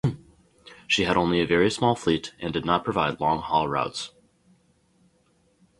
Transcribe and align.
She 0.87 1.03
had 1.03 1.15
only 1.15 1.41
a 1.41 1.45
very 1.45 1.69
small 1.69 1.93
fleet 1.93 2.33
and 2.39 2.51
did 2.51 2.65
not 2.65 2.83
provide 2.83 3.21
long 3.21 3.39
haul 3.39 3.67
routes. 3.67 4.09